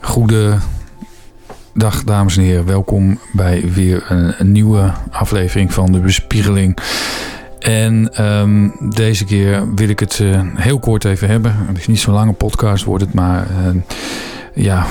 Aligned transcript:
Goede 0.00 0.56
dag, 1.74 2.04
dames 2.04 2.36
en 2.36 2.42
heren. 2.42 2.66
Welkom 2.66 3.18
bij 3.32 3.72
weer 3.72 4.04
een, 4.08 4.52
nieuwe 4.52 4.92
aflevering 5.10 5.72
van 5.72 5.92
de 5.92 5.98
Bespiegeling. 5.98 6.78
En 7.58 8.14
ehm, 8.14 8.68
deze 8.94 9.24
keer 9.24 9.74
wil 9.74 9.88
ik 9.88 10.00
het 10.00 10.20
eh, 10.20 10.40
heel 10.54 10.78
kort 10.78 11.04
even 11.04 11.28
hebben. 11.28 11.54
Het 11.56 11.78
is 11.78 11.86
niet 11.86 12.00
zo'n 12.00 12.14
lange 12.14 12.32
podcast, 12.32 12.84
wordt 12.84 13.04
het, 13.04 13.14
maar 13.14 13.46
uh, 13.50 13.82
ja, 14.54 14.86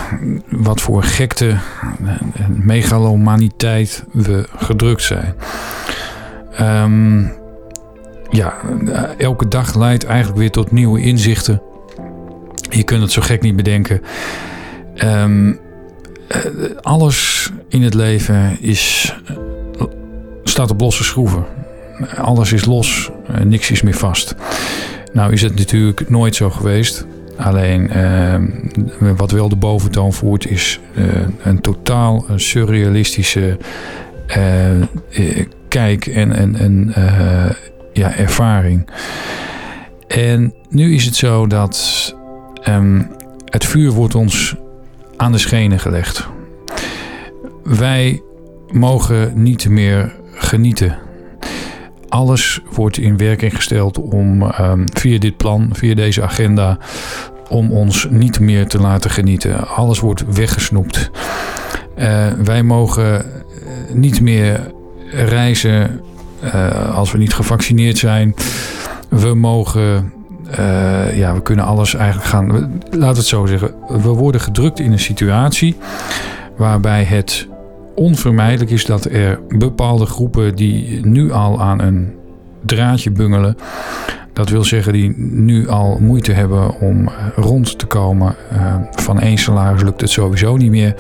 wat 0.50 0.82
voor 0.82 1.04
gekte, 1.04 1.58
en 2.34 2.62
megalomaniteit 2.66 4.04
we 4.12 4.48
gedrukt 4.56 5.04
zijn. 5.04 5.34
Ehm, 6.52 7.24
ja, 8.30 8.54
elke 9.18 9.48
dag 9.48 9.76
leidt 9.76 10.06
eigenlijk 10.06 10.40
weer 10.40 10.52
tot 10.52 10.72
nieuwe 10.72 11.02
inzichten. 11.02 11.62
Je 12.70 12.84
kunt 12.84 13.02
het 13.02 13.12
zo 13.12 13.22
gek 13.22 13.42
niet 13.42 13.56
bedenken. 13.56 14.02
Ehm, 15.00 15.54
eh, 16.28 16.40
alles 16.82 17.50
in 17.68 17.82
het 17.82 17.94
leven 17.94 18.62
is, 18.62 19.16
staat 20.44 20.72
op 20.72 20.82
losse 20.82 21.04
schroeven. 21.04 21.46
Alles 22.18 22.54
is 22.54 22.66
los, 22.66 23.12
niks 23.44 23.72
is 23.72 23.82
meer 23.82 23.96
vast. 23.96 24.36
Nou 25.14 25.34
is 25.34 25.42
het 25.42 25.56
natuurlijk 25.56 26.10
nooit 26.10 26.36
zo 26.36 26.50
geweest. 26.50 27.06
Alleen 27.38 27.90
uh, 27.98 29.12
wat 29.18 29.32
wel 29.32 29.50
de 29.50 29.56
boventoon 29.56 30.14
voert 30.14 30.50
is 30.50 30.80
uh, 30.96 31.06
een 31.44 31.62
totaal 31.62 32.26
surrealistische 32.36 33.58
kijk 35.68 36.08
en, 36.08 36.32
en, 36.32 36.56
en 36.56 36.94
ja, 37.94 38.16
ervaring. 38.16 38.90
En 40.08 40.54
nu 40.70 40.96
is 40.96 41.06
het 41.06 41.16
zo 41.16 41.48
dat 41.48 42.16
um, 42.68 43.08
het 43.46 43.66
vuur 43.66 43.92
wordt 43.92 44.16
ons 44.16 44.56
aan 45.20 45.32
de 45.32 45.38
schenen 45.38 45.80
gelegd. 45.80 46.28
Wij 47.64 48.22
mogen 48.72 49.32
niet 49.44 49.70
meer 49.70 50.16
genieten. 50.34 50.98
Alles 52.08 52.62
wordt 52.72 52.98
in 52.98 53.18
werking 53.18 53.56
gesteld 53.56 53.98
om 53.98 54.42
um, 54.42 54.84
via 54.94 55.20
dit 55.20 55.38
plan, 55.38 55.70
via 55.74 55.96
deze 55.96 56.24
agenda, 56.24 56.78
om 57.50 57.72
ons 57.72 58.08
niet 58.10 58.40
meer 58.40 58.68
te 58.68 58.80
laten 58.80 59.10
genieten. 59.10 59.68
Alles 59.68 60.00
wordt 60.00 60.24
weggesnoept. 60.36 61.12
Uh, 61.98 62.28
wij 62.44 62.64
mogen 62.64 63.26
niet 63.94 64.22
meer 64.22 64.72
reizen 65.12 66.02
uh, 66.44 66.96
als 66.96 67.12
we 67.12 67.18
niet 67.18 67.34
gevaccineerd 67.34 67.98
zijn. 67.98 68.36
We 69.10 69.34
mogen 69.36 70.14
uh, 70.60 71.18
ja, 71.18 71.34
we 71.34 71.42
kunnen 71.42 71.66
alles 71.66 71.94
eigenlijk 71.96 72.28
gaan. 72.28 72.72
Laat 72.90 73.18
het 73.18 73.26
zo 73.26 73.46
zeggen. 73.46 73.74
We 73.88 74.10
worden 74.10 74.42
gedrukt 74.42 74.80
in 74.80 74.92
een 74.92 75.00
situatie 75.00 75.76
waarbij 76.58 77.04
het 77.04 77.48
onvermijdelijk 77.96 78.72
is 78.72 78.86
dat 78.86 79.06
er 79.06 79.40
bepaalde 79.48 80.06
groepen 80.06 80.56
die 80.56 81.06
nu 81.06 81.32
al 81.32 81.62
aan 81.62 81.82
een 81.82 82.14
draadje 82.66 83.12
bungelen. 83.12 83.58
Dat 84.34 84.50
wil 84.50 84.64
zeggen 84.64 84.94
die 84.94 85.14
nu 85.18 85.68
al 85.68 85.98
moeite 86.00 86.32
hebben 86.32 86.80
om 86.80 87.10
rond 87.36 87.80
te 87.80 87.86
komen. 87.86 88.36
Uh, 88.54 88.76
van 88.92 89.20
één 89.20 89.38
salaris 89.38 89.82
lukt 89.82 90.02
het 90.02 90.10
sowieso 90.10 90.58
niet 90.58 90.72
meer. 90.72 90.96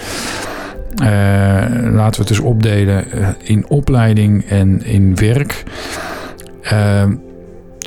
Laten 1.92 1.94
we 1.94 2.18
het 2.18 2.28
dus 2.28 2.40
opdelen 2.40 3.06
in 3.44 3.70
opleiding 3.70 4.46
en 4.46 4.86
in 4.86 5.16
werk. 5.16 5.64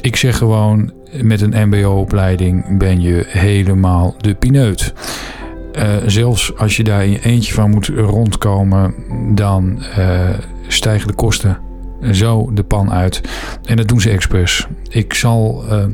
Ik 0.01 0.17
zeg 0.17 0.37
gewoon, 0.37 0.93
met 1.21 1.41
een 1.41 1.69
MBO-opleiding 1.69 2.79
ben 2.79 3.01
je 3.01 3.25
helemaal 3.29 4.15
de 4.21 4.35
pineut. 4.35 4.93
Uh, 5.79 5.97
zelfs 6.07 6.57
als 6.57 6.77
je 6.77 6.85
daar 6.85 7.05
in 7.05 7.11
je 7.11 7.25
eentje 7.25 7.55
van 7.55 7.71
moet 7.71 7.87
rondkomen, 7.87 8.95
dan 9.35 9.83
uh, 9.99 10.29
stijgen 10.69 11.09
de 11.09 11.15
kosten 11.15 11.59
zo 12.11 12.51
de 12.55 12.63
pan 12.63 12.93
uit. 12.93 13.21
En 13.65 13.77
dat 13.77 13.89
doen 13.89 14.01
ze 14.01 14.11
expres. 14.11 14.67
Ik 14.89 15.15
zal 15.15 15.65
uh, 15.71 15.85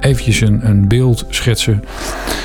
eventjes 0.00 0.40
een, 0.40 0.68
een 0.68 0.88
beeld 0.88 1.26
schetsen 1.28 1.84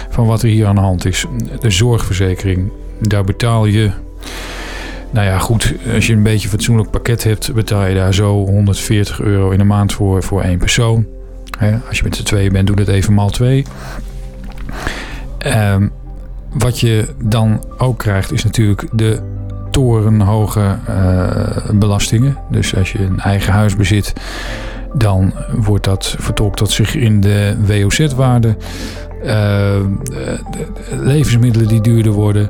van 0.10 0.26
wat 0.26 0.42
er 0.42 0.50
hier 0.50 0.66
aan 0.66 0.76
de 0.76 0.82
hand 0.82 1.06
is. 1.06 1.26
De 1.60 1.70
zorgverzekering, 1.70 2.72
daar 3.00 3.24
betaal 3.24 3.66
je 3.66 3.92
nou 5.12 5.26
ja, 5.26 5.38
goed, 5.38 5.74
als 5.94 6.08
je 6.08 6.14
een 6.14 6.24
beetje 6.24 6.44
een 6.44 6.54
fatsoenlijk 6.54 6.90
pakket 6.90 7.24
hebt, 7.24 7.54
betaal 7.54 7.86
je 7.86 7.96
daar 7.96 8.14
zo 8.14 8.46
140 8.46 9.22
euro 9.22 9.50
in 9.50 9.58
de 9.58 9.64
maand 9.64 9.94
voor, 9.94 10.24
voor 10.24 10.42
één 10.42 10.58
persoon. 10.58 11.06
Als 11.88 11.98
je 11.98 12.04
met 12.04 12.16
z'n 12.16 12.24
tweeën 12.24 12.52
bent, 12.52 12.68
doe 12.68 12.76
dat 12.76 12.88
even 12.88 13.14
maal 13.14 13.30
twee. 13.30 13.66
Um, 15.46 15.92
wat 16.54 16.80
je 16.80 17.08
dan 17.24 17.64
ook 17.78 17.98
krijgt, 17.98 18.32
is 18.32 18.44
natuurlijk 18.44 18.88
de 18.92 19.20
torenhoge 19.72 20.76
uh, 20.90 21.70
belastingen. 21.74 22.38
Dus 22.50 22.76
als 22.76 22.92
je 22.92 23.00
een 23.00 23.20
eigen 23.20 23.54
huis 23.54 23.76
bezit, 23.76 24.14
dan 24.94 25.34
wordt 25.56 25.84
dat 25.84 26.16
vertolkt 26.20 26.58
tot 26.58 26.72
zich 26.72 26.96
in 26.96 27.22
de 27.22 27.56
WOZ-waarde. 27.66 28.58
Uh, 29.26 29.76
levensmiddelen 30.92 31.68
die 31.68 31.82
duurder 31.82 32.12
worden. 32.12 32.50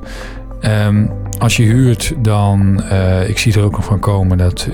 Um, 0.61 1.09
als 1.39 1.57
je 1.57 1.63
huurt, 1.63 2.13
dan, 2.17 2.83
uh, 2.91 3.29
ik 3.29 3.37
zie 3.37 3.53
er 3.53 3.63
ook 3.63 3.75
nog 3.75 3.85
van 3.85 3.99
komen 3.99 4.37
dat 4.37 4.67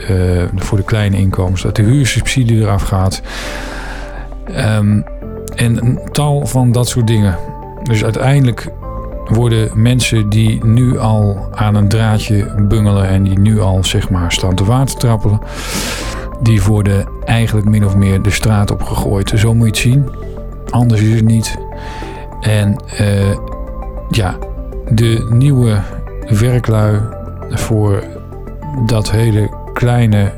voor 0.56 0.78
de 0.78 0.84
kleine 0.84 1.18
inkomens, 1.18 1.62
dat 1.62 1.76
de 1.76 1.84
huursubsidie 1.84 2.62
eraf 2.62 2.84
gaat. 2.84 3.22
Um, 4.50 5.04
en 5.56 5.86
een 5.86 6.00
tal 6.12 6.46
van 6.46 6.72
dat 6.72 6.88
soort 6.88 7.08
dingen. 7.08 7.38
Dus 7.84 8.04
uiteindelijk 8.04 8.72
worden 9.26 9.82
mensen 9.82 10.30
die 10.30 10.66
nu 10.66 11.00
al 11.00 11.48
aan 11.52 11.76
een 11.76 11.88
draadje 11.88 12.66
bungelen 12.68 13.08
en 13.08 13.24
die 13.24 13.40
nu 13.40 13.60
al 13.60 13.84
zeg 13.84 14.10
maar 14.10 14.32
staan 14.32 14.56
te 14.56 14.66
water 14.66 14.98
trappelen, 14.98 15.40
die 16.42 16.64
worden 16.64 17.08
eigenlijk 17.26 17.70
min 17.70 17.86
of 17.86 17.96
meer 17.96 18.22
de 18.22 18.30
straat 18.30 18.72
op 18.72 18.82
gegooid. 18.82 19.32
Zo 19.36 19.54
moet 19.54 19.64
je 19.64 19.68
het 19.68 19.78
zien. 19.78 20.10
Anders 20.70 21.02
is 21.02 21.16
het 21.16 21.26
niet. 21.26 21.58
En 22.42 22.76
uh, 23.02 23.36
ja, 24.10 24.38
de 24.90 25.28
nieuwe 25.30 25.78
werklui 26.40 27.00
voor 27.50 28.04
dat 28.86 29.12
hele 29.12 29.50
kleine 29.74 30.32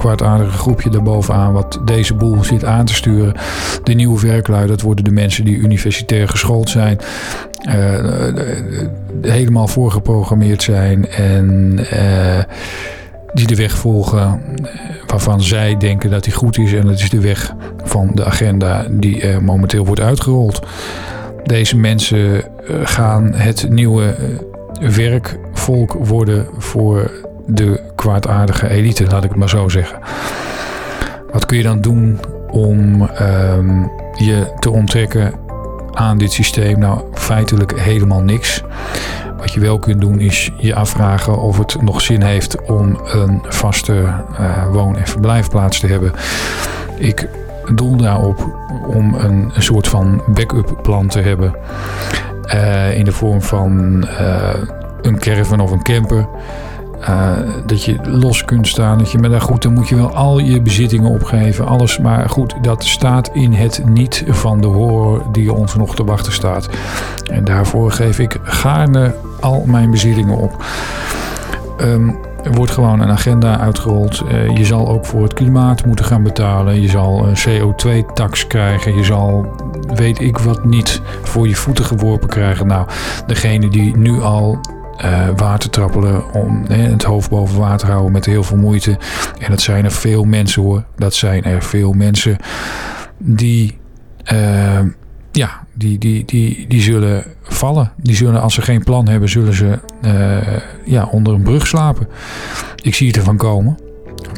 kwaadaardige 0.00 0.58
groepje 0.58 0.90
daarbovenaan 0.90 1.52
wat 1.52 1.80
deze 1.84 2.14
boel 2.14 2.44
zit 2.44 2.64
aan 2.64 2.84
te 2.84 2.94
sturen. 2.94 3.34
De 3.82 3.92
nieuwe 3.92 4.20
werklui, 4.20 4.66
dat 4.66 4.80
worden 4.80 5.04
de 5.04 5.10
mensen 5.10 5.44
die 5.44 5.56
universitair 5.56 6.28
geschoold 6.28 6.68
zijn. 6.68 6.98
Uh, 7.68 7.74
helemaal 9.22 9.68
voorgeprogrammeerd 9.68 10.62
zijn 10.62 11.08
en 11.08 11.78
uh, 11.92 12.38
die 13.32 13.46
de 13.46 13.54
weg 13.54 13.78
volgen 13.78 14.40
waarvan 15.06 15.42
zij 15.42 15.76
denken 15.76 16.10
dat 16.10 16.24
die 16.24 16.32
goed 16.32 16.58
is. 16.58 16.72
En 16.72 16.86
dat 16.86 16.98
is 16.98 17.10
de 17.10 17.20
weg 17.20 17.54
van 17.84 18.10
de 18.14 18.24
agenda 18.24 18.86
die 18.90 19.22
er 19.22 19.42
momenteel 19.42 19.84
wordt 19.84 20.00
uitgerold. 20.00 20.66
Deze 21.44 21.76
mensen 21.76 22.44
gaan 22.82 23.34
het 23.34 23.70
nieuwe 23.70 24.14
werkvolk 24.80 25.92
worden 25.92 26.46
voor 26.58 27.10
de 27.46 27.89
kwaadaardige 28.00 28.68
elite, 28.68 29.06
laat 29.06 29.24
ik 29.24 29.30
het 29.30 29.38
maar 29.38 29.48
zo 29.48 29.68
zeggen. 29.68 29.98
Wat 31.32 31.46
kun 31.46 31.56
je 31.56 31.62
dan 31.62 31.80
doen 31.80 32.20
om 32.50 33.02
um, 33.02 33.90
je 34.14 34.52
te 34.58 34.70
onttrekken 34.70 35.32
aan 35.92 36.18
dit 36.18 36.32
systeem? 36.32 36.78
Nou, 36.78 37.00
feitelijk 37.12 37.80
helemaal 37.80 38.20
niks. 38.20 38.62
Wat 39.38 39.52
je 39.52 39.60
wel 39.60 39.78
kunt 39.78 40.00
doen 40.00 40.20
is 40.20 40.50
je 40.56 40.74
afvragen 40.74 41.38
of 41.38 41.58
het 41.58 41.82
nog 41.82 42.00
zin 42.00 42.22
heeft 42.22 42.62
om 42.62 43.00
een 43.04 43.42
vaste 43.48 43.92
uh, 44.40 44.66
woon- 44.72 44.96
en 44.96 45.06
verblijfplaats 45.06 45.80
te 45.80 45.86
hebben. 45.86 46.12
Ik 46.98 47.28
doel 47.74 47.96
daarop 47.96 48.58
om 48.86 49.14
een, 49.14 49.52
soort 49.56 49.88
van 49.88 50.22
backup 50.26 50.78
plan 50.82 51.06
te 51.06 51.20
hebben. 51.20 51.54
Uh, 52.54 52.98
in 52.98 53.04
de 53.04 53.12
vorm 53.12 53.42
van 53.42 54.04
uh, 54.20 54.54
een 55.02 55.18
caravan 55.18 55.60
of 55.60 55.70
een 55.70 55.82
camper. 55.82 56.26
Uh, 57.00 57.30
dat 57.66 57.84
je 57.84 57.96
los 58.02 58.44
kunt 58.44 58.68
staan. 58.68 58.98
Dat 58.98 59.10
je, 59.10 59.18
maar 59.18 59.30
dan 59.30 59.40
goed, 59.40 59.62
dan 59.62 59.72
moet 59.72 59.88
je 59.88 59.96
wel 59.96 60.14
al 60.14 60.38
je 60.38 60.60
bezittingen 60.60 61.10
opgeven. 61.10 61.66
Alles. 61.66 61.98
Maar 61.98 62.28
goed, 62.28 62.54
dat 62.62 62.84
staat 62.84 63.30
in 63.32 63.52
het 63.52 63.82
niet 63.84 64.24
van 64.28 64.60
de 64.60 64.66
horror 64.66 65.22
die 65.32 65.52
ons 65.52 65.74
nog 65.74 65.94
te 65.94 66.04
wachten 66.04 66.32
staat. 66.32 66.68
En 67.32 67.44
daarvoor 67.44 67.92
geef 67.92 68.18
ik 68.18 68.38
gaarne 68.42 69.14
al 69.40 69.64
mijn 69.66 69.90
bezittingen 69.90 70.36
op. 70.36 70.64
Um, 71.80 72.18
er 72.44 72.52
wordt 72.52 72.72
gewoon 72.72 73.00
een 73.00 73.10
agenda 73.10 73.58
uitgerold. 73.58 74.22
Uh, 74.32 74.56
je 74.56 74.64
zal 74.64 74.88
ook 74.88 75.06
voor 75.06 75.22
het 75.22 75.34
klimaat 75.34 75.86
moeten 75.86 76.04
gaan 76.04 76.22
betalen. 76.22 76.80
Je 76.80 76.88
zal 76.88 77.26
een 77.26 77.36
CO2-tax 77.48 78.46
krijgen. 78.46 78.96
Je 78.96 79.04
zal, 79.04 79.54
weet 79.94 80.20
ik 80.20 80.38
wat 80.38 80.64
niet, 80.64 81.00
voor 81.22 81.48
je 81.48 81.54
voeten 81.54 81.84
geworpen 81.84 82.28
krijgen. 82.28 82.66
Nou, 82.66 82.86
degene 83.26 83.68
die 83.68 83.96
nu 83.96 84.20
al 84.20 84.60
uh, 85.04 85.28
water 85.36 85.70
trappelen, 85.70 86.32
om 86.32 86.64
het 86.68 87.02
hoofd 87.02 87.30
boven 87.30 87.58
water 87.58 87.88
houden 87.88 88.12
met 88.12 88.26
heel 88.26 88.42
veel 88.42 88.56
moeite. 88.56 88.98
En 89.38 89.50
dat 89.50 89.60
zijn 89.60 89.84
er 89.84 89.92
veel 89.92 90.24
mensen 90.24 90.62
hoor. 90.62 90.84
Dat 90.96 91.14
zijn 91.14 91.44
er 91.44 91.62
veel 91.62 91.92
mensen 91.92 92.36
die 93.18 93.78
uh, 94.32 94.78
ja, 95.32 95.66
die, 95.74 95.98
die, 95.98 96.24
die, 96.24 96.66
die 96.68 96.80
zullen 96.80 97.24
vallen. 97.42 97.92
Die 97.96 98.16
zullen, 98.16 98.40
als 98.40 98.54
ze 98.54 98.62
geen 98.62 98.84
plan 98.84 99.08
hebben, 99.08 99.28
zullen 99.28 99.54
ze 99.54 99.78
ja, 100.84 101.04
onder 101.04 101.34
een 101.34 101.42
brug 101.42 101.66
slapen. 101.66 102.08
Ik 102.82 102.94
zie 102.94 103.06
het 103.06 103.16
ervan 103.16 103.36
komen. 103.36 103.78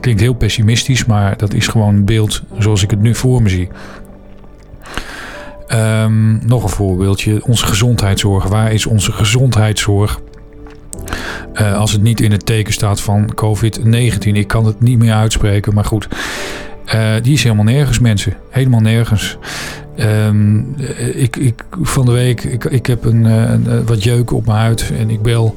Klinkt 0.00 0.20
heel 0.20 0.34
pessimistisch, 0.34 1.04
maar 1.04 1.36
dat 1.36 1.54
is 1.54 1.66
gewoon 1.66 1.94
een 1.94 2.04
beeld 2.04 2.42
zoals 2.58 2.82
ik 2.82 2.90
het 2.90 3.00
nu 3.00 3.14
voor 3.14 3.42
me 3.42 3.48
zie. 3.48 3.68
Um, 5.68 6.40
nog 6.46 6.62
een 6.62 6.68
voorbeeldje. 6.68 7.44
Onze 7.46 7.66
gezondheidszorg. 7.66 8.44
Waar 8.46 8.72
is 8.72 8.86
onze 8.86 9.12
gezondheidszorg? 9.12 10.20
Uh, 11.60 11.78
als 11.78 11.92
het 11.92 12.02
niet 12.02 12.20
in 12.20 12.30
het 12.30 12.46
teken 12.46 12.72
staat 12.72 13.00
van 13.00 13.34
COVID-19. 13.34 14.18
Ik 14.20 14.46
kan 14.46 14.66
het 14.66 14.80
niet 14.80 14.98
meer 14.98 15.12
uitspreken, 15.12 15.74
maar 15.74 15.84
goed. 15.84 16.08
Uh, 16.94 17.10
die 17.22 17.32
is 17.32 17.42
helemaal 17.42 17.64
nergens, 17.64 17.98
mensen. 17.98 18.36
Helemaal 18.50 18.80
nergens. 18.80 19.38
Um, 19.98 20.74
ik, 21.14 21.36
ik, 21.36 21.64
van 21.82 22.06
de 22.06 22.12
week, 22.12 22.44
ik, 22.44 22.64
ik 22.64 22.86
heb 22.86 23.04
een, 23.04 23.86
wat 23.86 24.02
jeuk 24.02 24.32
op 24.32 24.46
mijn 24.46 24.58
huid 24.58 24.92
en 24.98 25.10
ik 25.10 25.22
bel 25.22 25.56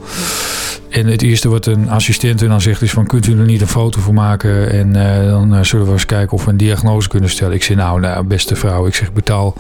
en 0.90 1.08
het 1.08 1.22
eerste 1.22 1.50
wat 1.50 1.66
een 1.66 1.90
assistent 1.90 2.40
dan 2.40 2.62
zegt 2.62 2.82
is 2.82 2.92
van... 2.92 3.06
kunt 3.06 3.28
u 3.28 3.40
er 3.40 3.46
niet 3.46 3.62
een 3.62 3.68
foto 3.68 4.00
van 4.00 4.14
maken? 4.14 4.72
En 4.72 4.94
dan 5.30 5.66
zullen 5.66 5.86
we 5.86 5.92
eens 5.92 6.06
kijken 6.06 6.38
of 6.38 6.46
we 6.46 6.52
een 6.52 6.58
diagnose 6.58 7.10
kunnen 7.10 7.30
stellen. 7.30 7.54
Ik 7.54 7.64
zeg 7.64 7.78
nou, 7.78 8.00
nou 8.00 8.26
beste 8.26 8.56
vrouw, 8.56 8.86
ik 8.86 8.96
zeg 8.96 9.14
betaal 9.14 9.54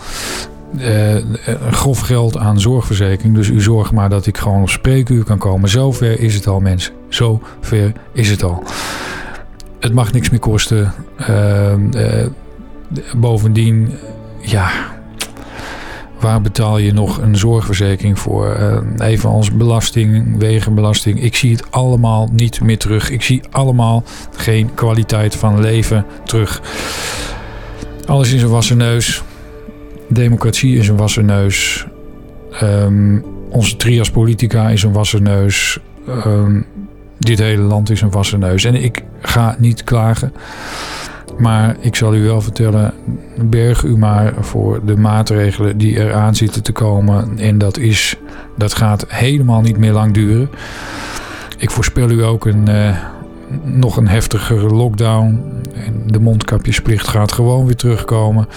grof 1.69 1.99
geld 1.99 2.37
aan 2.37 2.59
zorgverzekering. 2.59 3.35
Dus 3.35 3.49
u 3.49 3.61
zorgt 3.61 3.91
maar 3.91 4.09
dat 4.09 4.25
ik 4.25 4.37
gewoon 4.37 4.61
op 4.61 4.69
spreekuur 4.69 5.23
kan 5.23 5.37
komen. 5.37 5.69
Zover 5.69 6.19
is 6.19 6.35
het 6.35 6.47
al 6.47 6.59
mensen. 6.59 6.93
Zover 7.09 7.91
is 8.13 8.29
het 8.29 8.43
al. 8.43 8.63
Het 9.79 9.93
mag 9.93 10.11
niks 10.11 10.29
meer 10.29 10.39
kosten. 10.39 10.93
bovendien, 13.15 13.93
ja 14.41 14.69
Waar 16.25 16.41
betaal 16.41 16.77
je 16.77 16.93
nog 16.93 17.17
een 17.17 17.37
zorgverzekering 17.37 18.19
voor? 18.19 18.57
Uh, 18.59 19.07
even 19.07 19.29
als 19.29 19.51
belasting, 19.51 20.37
wegenbelasting. 20.37 21.21
Ik 21.23 21.35
zie 21.35 21.51
het 21.51 21.71
allemaal 21.71 22.29
niet 22.31 22.61
meer 22.61 22.77
terug. 22.77 23.09
Ik 23.09 23.21
zie 23.21 23.43
allemaal 23.51 24.03
geen 24.35 24.73
kwaliteit 24.73 25.35
van 25.35 25.61
leven 25.61 26.05
terug. 26.23 26.61
Alles 28.05 28.33
is 28.33 28.41
een 28.41 28.49
wassen 28.49 28.77
neus. 28.77 29.23
Democratie 30.07 30.77
is 30.77 30.87
een 30.87 30.97
wassen 30.97 31.25
neus. 31.25 31.85
Um, 32.63 33.23
onze 33.49 33.75
trias 33.75 34.11
politica 34.11 34.69
is 34.69 34.83
een 34.83 34.93
wassen 34.93 35.23
neus. 35.23 35.79
Um, 36.07 36.65
dit 37.17 37.39
hele 37.39 37.61
land 37.61 37.89
is 37.89 38.01
een 38.01 38.11
wassen 38.11 38.39
neus. 38.39 38.63
En 38.63 38.83
ik 38.83 39.03
ga 39.21 39.55
niet 39.59 39.83
klagen. 39.83 40.33
Maar 41.37 41.75
ik 41.79 41.95
zal 41.95 42.15
u 42.15 42.23
wel 42.23 42.41
vertellen, 42.41 42.93
berg 43.41 43.83
u 43.83 43.97
maar 43.97 44.33
voor 44.39 44.85
de 44.85 44.97
maatregelen 44.97 45.77
die 45.77 45.99
eraan 45.99 46.35
zitten 46.35 46.63
te 46.63 46.71
komen. 46.71 47.39
En 47.39 47.57
dat, 47.57 47.77
is, 47.77 48.15
dat 48.57 48.73
gaat 48.73 49.05
helemaal 49.07 49.61
niet 49.61 49.77
meer 49.77 49.93
lang 49.93 50.13
duren. 50.13 50.49
Ik 51.57 51.71
voorspel 51.71 52.09
u 52.09 52.23
ook 52.23 52.45
een, 52.45 52.69
uh, 52.69 52.97
nog 53.63 53.97
een 53.97 54.07
heftigere 54.07 54.67
lockdown. 54.67 55.43
En 55.73 56.03
de 56.05 56.19
mondkapjesplicht 56.19 57.07
gaat 57.07 57.31
gewoon 57.31 57.65
weer 57.65 57.75
terugkomen. 57.75 58.47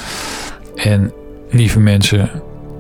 En 0.75 1.13
lieve 1.51 1.81
mensen, 1.81 2.31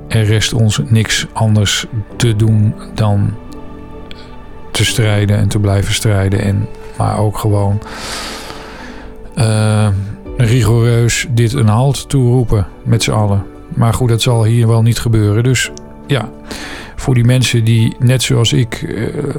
er 0.08 0.24
rest 0.24 0.52
ons 0.52 0.80
niks 0.88 1.26
anders 1.32 1.86
te 2.16 2.36
doen 2.36 2.74
dan 2.94 3.34
te 4.70 4.84
strijden 4.84 5.36
en 5.36 5.48
te 5.48 5.58
blijven 5.58 5.94
strijden. 5.94 6.40
En, 6.40 6.66
maar 6.96 7.18
ook 7.18 7.38
gewoon 7.38 7.82
uh, 9.38 9.88
rigoureus 10.36 11.26
dit 11.30 11.52
een 11.52 11.68
halt 11.68 12.08
toeroepen 12.08 12.66
met 12.84 13.02
z'n 13.02 13.10
allen. 13.10 13.42
Maar 13.74 13.94
goed, 13.94 14.08
dat 14.08 14.22
zal 14.22 14.44
hier 14.44 14.66
wel 14.66 14.82
niet 14.82 14.98
gebeuren. 14.98 15.42
Dus 15.42 15.70
ja, 16.06 16.30
voor 16.96 17.14
die 17.14 17.24
mensen 17.24 17.64
die 17.64 17.96
net 17.98 18.22
zoals 18.22 18.52
ik 18.52 18.82
uh, 18.82 19.34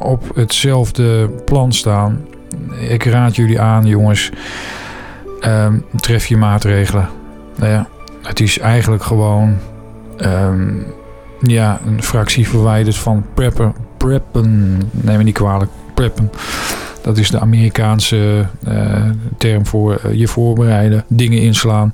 op 0.00 0.22
hetzelfde 0.34 1.28
plan 1.44 1.72
staan. 1.72 2.26
Ik 2.88 3.04
raad 3.04 3.36
jullie 3.36 3.60
aan, 3.60 3.86
jongens. 3.86 4.30
Uh, 5.40 5.72
tref 5.96 6.26
je 6.26 6.36
maatregelen. 6.36 7.08
Nou 7.56 7.72
ja, 7.72 7.88
het 8.26 8.40
is 8.40 8.58
eigenlijk 8.58 9.02
gewoon 9.02 9.56
um, 10.18 10.86
ja, 11.40 11.80
een 11.86 12.02
fractie 12.02 12.48
verwijderd 12.48 12.96
van 12.96 13.24
preppen. 13.34 13.74
Preppen, 13.96 14.78
neem 14.90 15.16
me 15.16 15.22
niet 15.22 15.34
kwalijk. 15.34 15.70
Preppen. 15.94 16.30
Dat 17.02 17.18
is 17.18 17.30
de 17.30 17.40
Amerikaanse 17.40 18.46
uh, 18.68 19.10
term 19.38 19.66
voor 19.66 20.00
uh, 20.06 20.12
je 20.12 20.28
voorbereiden, 20.28 21.04
dingen 21.08 21.40
inslaan. 21.40 21.90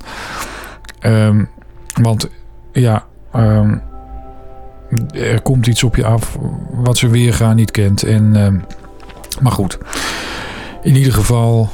Um, 1.01 1.49
want 2.01 2.29
ja, 2.71 3.05
um, 3.35 3.81
er 5.13 5.41
komt 5.41 5.67
iets 5.67 5.83
op 5.83 5.95
je 5.95 6.05
af 6.05 6.37
wat 6.71 6.97
ze 6.97 7.07
weergaan 7.07 7.55
niet 7.55 7.71
kent. 7.71 8.03
En, 8.03 8.31
maar 9.41 9.51
goed, 9.51 9.77
in 10.81 10.95
ieder 10.95 11.13
geval 11.13 11.69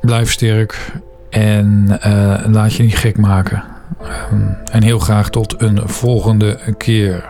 blijf 0.00 0.30
sterk 0.30 0.92
en 1.32 1.98
uh, 2.06 2.34
laat 2.46 2.74
je 2.74 2.82
niet 2.82 2.96
gek 2.96 3.16
maken. 3.16 3.62
en 4.70 4.82
heel 4.82 4.98
graag 4.98 5.30
tot 5.30 5.54
een 5.60 5.80
volgende 5.84 6.58
keer. 6.76 7.24